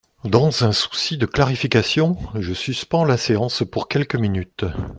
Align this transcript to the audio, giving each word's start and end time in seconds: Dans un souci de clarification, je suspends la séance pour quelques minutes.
Dans 0.23 0.63
un 0.63 0.71
souci 0.71 1.15
de 1.15 1.27
clarification, 1.27 2.17
je 2.33 2.53
suspends 2.53 3.05
la 3.05 3.17
séance 3.17 3.61
pour 3.63 3.87
quelques 3.87 4.15
minutes. 4.15 4.65